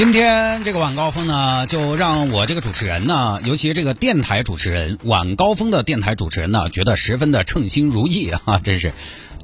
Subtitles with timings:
[0.00, 8.58] 今天这个晚高峰呢，就让我这个主持人呢，尤其这个电台主持人晚高峰的电台主持人呢，觉得十分的称心如意啊！
[8.64, 8.94] 真是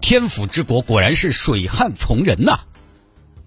[0.01, 2.61] 天府之国，果然是水旱从人呐。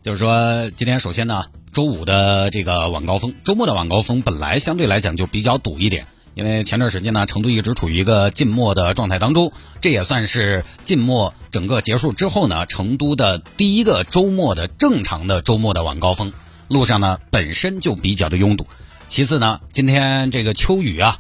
[0.04, 6.06] 就是说，今天首先呢，周五的这个晚高峰，周末的晚高峰本来相对来讲就比较堵一点，
[6.36, 16.32] 因为前段时间呢，成都一直处于一个静默的状态当中，这也算是静默整个结束之后呢，成都的第一个周末的正常的周末的晚高峰。
[16.70, 18.68] 路上呢本身就比较的拥堵，
[19.08, 21.20] 其次呢，今天这个秋雨啊，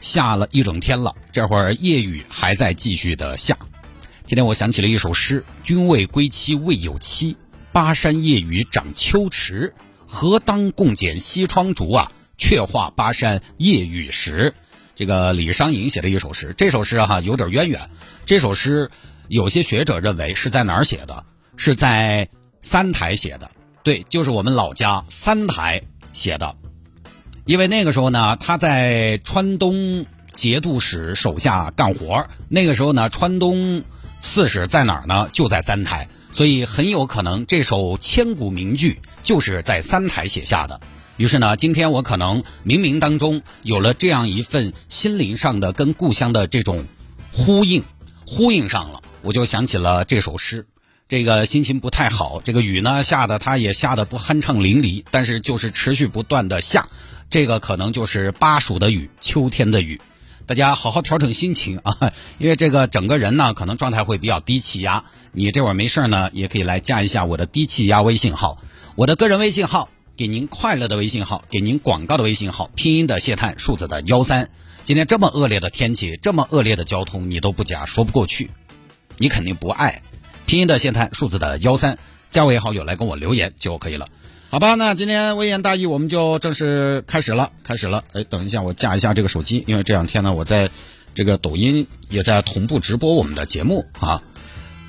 [0.00, 3.58] 下了一整天了，这会儿夜雨还在继续的下。
[4.24, 7.36] 今天我想起了一首诗：“君未归期未有期，
[7.72, 9.74] 巴山夜雨涨秋池。
[10.06, 14.54] 何当共剪西窗烛啊，却话巴山夜雨时。”
[14.94, 17.90] 这个李商隐写的一首诗，这首诗哈有点渊源。
[18.24, 18.92] 这首诗
[19.26, 21.26] 有些学者认为是在哪儿写的？
[21.56, 22.28] 是在
[22.60, 23.50] 三台写的。
[23.84, 25.82] 对，就是我们老家三台
[26.14, 26.56] 写的，
[27.44, 33.84] 因为那个时候呢，他在川东节度使手下干活那个时候呢，川东
[34.22, 35.28] 刺史在哪儿呢？
[35.34, 40.80] 就在三台，所以很有可能这首千古名句就是在三台写下的。
[41.18, 46.86] 于是呢，今天我可能冥冥当中有了这样一份心灵上的跟故乡的这种
[47.32, 47.84] 呼应，
[48.24, 50.66] 呼应上了，我就想起了这首诗。
[51.06, 56.88] 这个心情不太好，这个雨呢下的，它也下的不酣畅淋漓，但是就是持续不断的下，
[57.28, 60.00] 这个可能就是巴蜀的雨，秋天的雨。
[60.46, 65.04] 大家好好调整心情啊， 因为这个整个人呢可能状态会比较低气压。
[65.32, 68.58] 你这会儿没事呢，也可以来加一下我的低气压微信号，
[68.94, 74.48] 我的个人微信号，给您快乐的微信号，给您广告的微信号，拼音的谢探，数字的幺三。
[74.84, 78.50] 今天这么恶劣的天气，这么恶劣的交通，你都不加，说不过去，
[79.18, 80.00] 你肯定不爱。
[80.58, 81.98] 音的谢探，数字的幺三，
[82.30, 84.08] 加为好友来跟我留言就可以了，
[84.50, 84.74] 好吧？
[84.74, 88.04] 那今天微言大义我们就正式开始了，开始了。
[88.12, 90.70] 哎，等一下，我架一下这个手机，因为这两天呢，我在
[91.14, 94.22] 这个抖音也在同步直播我们的节目啊，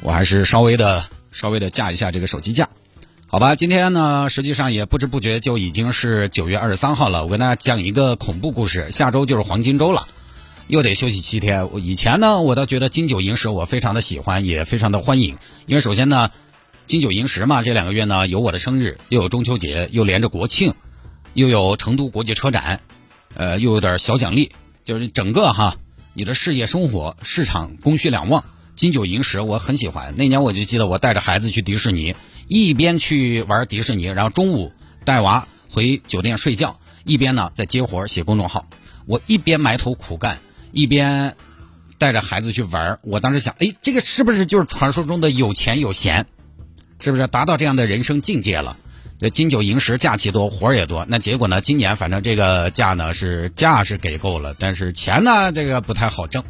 [0.02, 2.70] 我还是稍微的稍微的架一下这个手机架，
[3.28, 3.56] 好吧？
[3.56, 10.08] 今天呢，实际上也不知不觉就已经是九月二十三号了，我跟大家讲一个恐怖故事，下周就是黄金周了。
[10.68, 11.72] 又得休息七天。
[11.72, 15.38] 我以前呢，我倒觉得金九银十我非常的喜欢，也非常的欢迎。
[15.68, 16.30] 因为首先呢，
[16.86, 20.74] 金九银十嘛，这两个月呢有我的生日，又有中秋节，又连着国庆，
[21.34, 22.82] 又有成都国际车展，
[23.36, 24.52] 呃，又有点小奖励，
[24.84, 25.76] 就是整个哈，
[26.14, 28.44] 你的事业生活市场供需两旺。
[28.76, 30.16] 金九银十我很喜欢。
[30.18, 32.16] 那年我就记得我带着孩子去迪士尼，
[32.48, 34.74] 一边去玩迪士尼，然后中午
[35.06, 38.68] 带娃回酒店睡觉，一边呢在接活写公众号。
[39.06, 40.40] 我一边埋头苦干。
[40.76, 41.36] 一边
[41.98, 46.28] 带着孩子去玩我当时想，哎，这个是不是就是传说中的有钱有闲？
[47.00, 48.78] 是不是达到这样的人生境界了？
[49.18, 51.06] 这金九银十，假期多，活儿也多。
[51.08, 51.62] 那结果呢？
[51.62, 56.44] 今年反正这个假呢是假是给够了，但是钱呢这个不太好挣。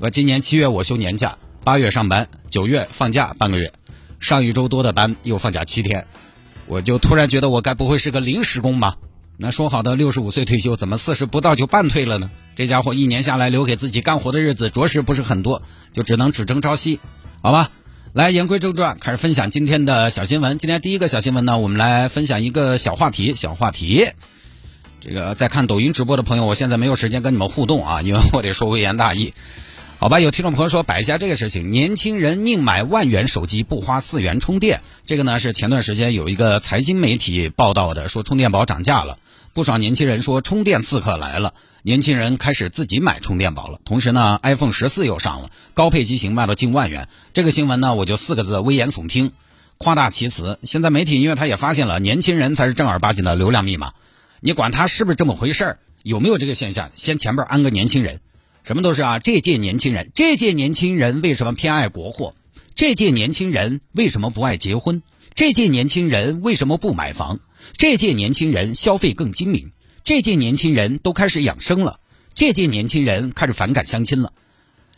[0.00, 3.72] 我今年七月我休年假，八月上班，九月放假半个月，
[4.18, 6.04] 上一周多的班又放假七天，
[6.66, 8.96] 我就突然觉得我该不会是个临时工吧？
[9.38, 12.30] 那说好的六十五岁退休，怎么四十不到就半退了呢？
[12.56, 17.00] 这家伙一年下来留给自己干活的日子着实不是很多，就只能只争朝夕，
[17.42, 17.70] 好吧？
[18.14, 20.56] 来言归正传，开始分享今天的小新闻。
[20.56, 24.08] 今天第一个小新闻呢，我们来分享一个小话题，小话题。
[25.02, 29.34] 这个在看抖音直播的朋友，我现在没有时间跟你们互动啊，因为我得说微言大义，
[29.98, 30.20] 好吧？
[30.20, 39.18] 有听众朋友说摆一下这个事情，年轻人宁买万元手机不花四元充电，这个呢是前段时间有一个财经媒体报道的，说充电宝涨价了。
[39.54, 43.80] 不少年轻人说充电刺客来了，年轻人开始自己买充电宝了。
[43.86, 47.08] 同时呢，iPhone 十四又上了，高配机型卖到近万元。
[47.32, 49.32] 这个新闻呢，我就四个字：危言耸听，
[49.78, 50.58] 夸大其词。
[50.62, 53.94] 现在媒体因为他也发现了，年轻人才是正儿八经的流量密码。
[54.40, 58.20] 你管他是不是这么回事儿，有没有这个现象，先前边安个年轻人，
[58.66, 59.18] 什么都是啊。
[59.20, 62.34] 这届年轻人，这届年轻人为什么偏爱国货？
[62.74, 65.02] 这届年轻人为什么不爱结婚？
[65.34, 67.38] 这届年轻人为什么不买房？
[67.76, 69.70] 这届年轻人消费更精明，
[70.02, 72.00] 这届年轻人都开始养生了，
[72.34, 74.32] 这届年轻人开始反感相亲了。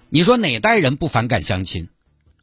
[0.08, 1.88] 你说哪代人不反感相亲？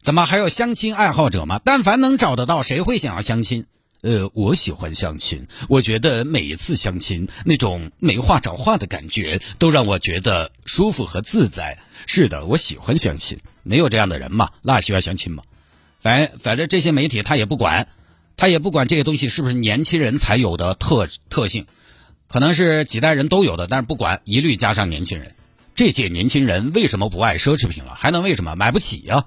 [0.04, 1.60] 怎么还有相亲爱好者吗？
[1.66, 3.66] 但凡能找得到，谁会想要相亲？
[4.02, 11.78] 呃，我喜欢相亲，我觉得每一次相亲那种没话找话的感觉，都让我觉得舒服和自在。
[12.06, 14.50] 是的，我喜欢相亲，没有这样的人嘛？
[14.62, 15.44] 那需要相亲吗？
[16.00, 17.88] 反反正这些媒体他也不管，
[18.38, 21.66] 他也不管这些东西是不是年轻人才有的特特性，
[22.28, 25.36] 可能是几代人都有的，但是不管，一律加上年轻人。
[25.74, 27.96] 这届年轻人为什么不爱奢侈品了？
[27.96, 29.26] 还能为什么买不起呀？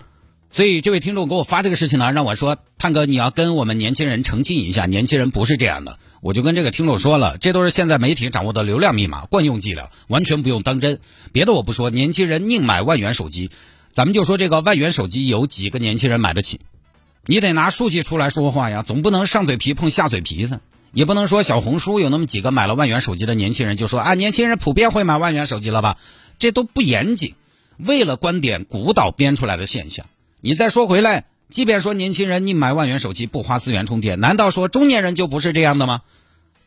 [0.50, 5.98] 所以这位听众给我发这个事情呢，让我说，探哥你要跟我们年轻人澄清一下，年轻人不是这样的。
[6.20, 10.98] 我就跟这个听众说了，这都是现在媒体掌握的流量密码、惯用伎俩，完全不用当真。
[11.32, 13.50] 别的我不说，年轻人宁买万元手机，
[13.92, 16.60] 咱们就说这个万元手机有几个年轻人买得起？
[17.26, 20.60] 你得拿数据出来说话呀，总不能上嘴皮碰下嘴皮子，
[20.92, 25.98] 也不能说小红书有那么几个买了万元手机的年轻人就说啊，年轻人普遍会买万元手机了吧？
[26.38, 27.34] 这都不严谨，
[27.76, 30.06] 为了观点鼓捣编出来的现象。
[30.48, 36.00] 你再说回来，即便说年轻人你买万元手机不花四元充电，难道说中年人就不是这样的吗？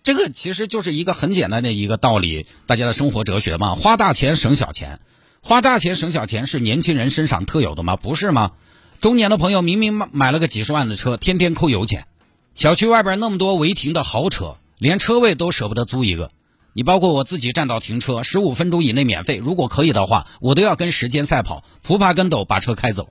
[0.04, 3.74] 这个其实就是一个很简单的一个道理，大家的生活哲学嘛。
[3.74, 5.00] 花大钱省小钱，
[5.42, 7.96] 花大钱省小钱是年轻人身上特有的吗？
[7.96, 8.52] 不是吗？
[9.00, 12.06] 中年的朋友明明买了个几十万的车，天天扣油钱，
[12.54, 16.30] 小区外边那么多违停的豪车，连车位都舍不得租一个。
[16.74, 23.10] 你包括我自己占道停车，十五分钟以内免费，如果可以的话，我都要跟时间赛跑，扑爬跟斗把车开走。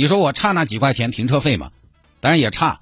[0.00, 1.72] 你说我差那几块钱停车费吗？
[2.20, 2.80] 当然也差，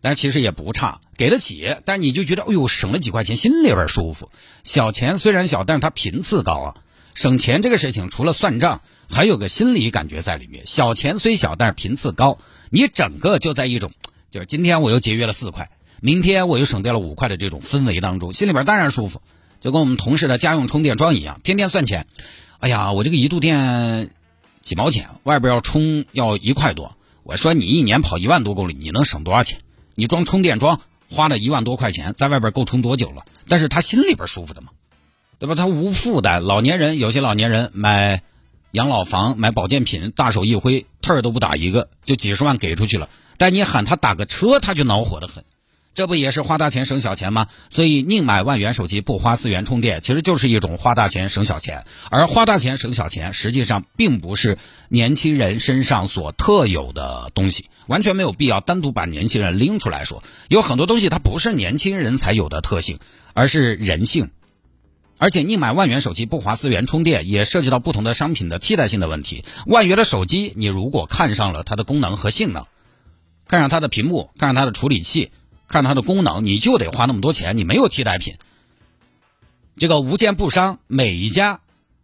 [0.00, 1.76] 但其实也不差，给得起。
[1.84, 4.30] 但是你就觉得，哎呦，省了几块钱，心里边舒服。
[4.62, 6.76] 小钱虽然小，但是它频次高啊。
[7.12, 8.80] 省钱这个事情，除了算账，
[9.10, 10.64] 还有个心理感觉在里面。
[10.64, 12.38] 小钱虽小，但是频次高，
[12.70, 13.92] 你整个就在一种，
[14.30, 15.68] 就是今天我又节约了四块，
[16.00, 19.20] 明天我又省掉了五块的这种氛围当中，心里边当然舒服。
[19.60, 22.06] 就跟我们同事的家用充电桩一样，天天算钱。
[22.58, 24.08] 哎呀，我这个一度电。
[24.64, 26.96] 几毛钱，外边要充要一块多。
[27.22, 29.58] 我说你一年跑一万多公里，你能省多少钱？
[29.94, 30.80] 你装充电桩
[31.10, 33.26] 花了一万多块钱，在外边够充多久了？
[33.46, 34.68] 但是他心里边舒服的嘛，
[35.38, 35.54] 对吧？
[35.54, 36.42] 他无负担。
[36.42, 38.22] 老年人有些老年人买
[38.70, 43.10] 养老房、买保健品，大手一挥，特儿都不打一个，就几十万给出去了。
[43.36, 45.44] 但你喊他打个车，他就恼火的很。
[45.94, 47.46] 这不也是花大钱省小钱吗？
[47.70, 51.84] 所以宁买万元手机不花四元充电，其实就是一种花大钱省小钱。
[52.10, 54.58] 而花大钱省小钱，实际上并不是
[54.88, 60.24] 年轻人身上所特有的东西，完全没有必要单独把年轻人拎出来说。
[60.48, 62.98] 有很多东西它不是年轻人才有的特性，
[63.32, 64.30] 而是人性。
[65.18, 69.44] 而且宁买万元手机不花四元充电，也涉及到不同的商品的替代性的问题。
[69.64, 72.66] 万元的手机，你如果看上了它的功能和性能，
[73.46, 75.30] 看上它的屏幕，看上它的处理器。
[75.68, 78.34] 看它的功能，你就得花那么多钱，你没有替代品。
[79.76, 81.60] 这个无奸不商，每一家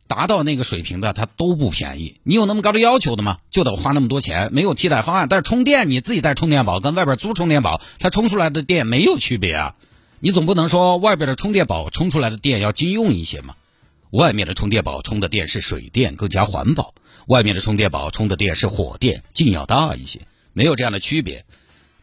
[0.09, 2.21] 达到那个水平的，它都不便宜。
[2.25, 3.39] 你有那么高的要求的吗？
[3.51, 5.29] 就得花那么多钱，没有替代方案。
[5.29, 9.77] 但是充电，你自己带充电宝，跟外边租充电宝，它充出来的电没有区别啊。
[10.19, 13.55] 你总不能说外边的充电宝充出来的电要经用一些嘛？
[14.11, 16.95] 外面的充电宝充的电是水电，更加环保；
[17.29, 20.23] 外面的充电宝充的电是火电，劲要大一些，
[20.53, 21.45] 没有这样的区别。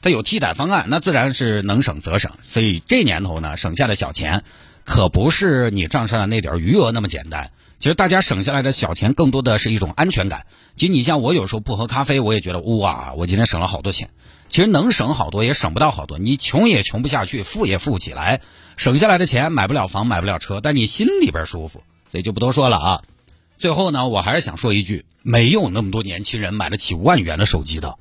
[0.02, 2.32] 它有替代方案，那自然是能省则省。
[2.42, 4.44] 所以这年头呢，省下的小钱，
[4.86, 7.52] 可不是你账上的那点余额那么简单。
[7.80, 10.48] 其实大家省下来的小钱，更多的是一种安全感。
[10.76, 14.10] 其实你像我有时候不喝咖啡，我也觉得哇，我今天省了好多钱。
[14.50, 16.18] 其实能省好多，也省不到好多。
[16.18, 18.42] 你穷也穷不下去，富也富不起来。
[18.78, 23.04] 省下来的钱买不了房，买不了车，但你心里边舒服，所以就不多说了啊。
[23.58, 27.98] 最后呢，我还是想说一句，没有那么多年轻人买得起万元的手机的。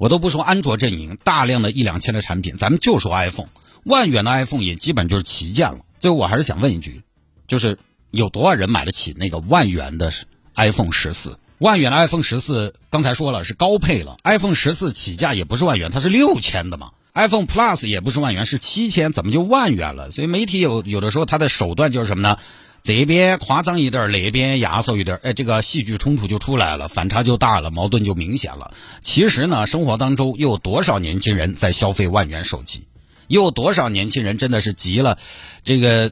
[0.00, 3.50] 我都不说安卓阵营大量的一两千的产品，咱们就说 iPhone，
[3.84, 5.80] 万元的 iPhone 也基本就是旗舰了。
[5.98, 7.02] 最后我还是想问一句，
[7.46, 7.78] 就是
[8.10, 10.10] 有多少人买得起那个万元的
[10.54, 11.38] iPhone 十四？
[11.58, 16.92] 万元的 iPhone 十四，刚才说了是高配了，iPhone 十四起价也不是万元，它是六千的嘛。
[17.12, 20.10] iPhone Plus 也不是万元，是七千，怎么就万元了？
[20.12, 22.38] 所以媒体有有的时候它的手段就是什么呢？
[22.82, 28.72] 这边夸张一点，那边压缩一点，哎，这个戏剧冲突就出来了，反差就大了，矛盾就明显了。
[29.02, 32.86] 其实呢，生活当中又有多少年轻人在消费万元手机？
[33.28, 35.18] 又有多少年轻人真的是急了，
[35.62, 36.10] 这个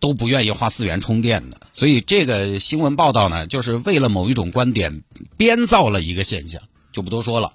[0.00, 1.60] 都不愿意花四元充电的？
[1.72, 5.02] 所以这个新闻报道呢，就是为了某一种观点
[5.36, 7.52] 编造了一个现象，就不多说了。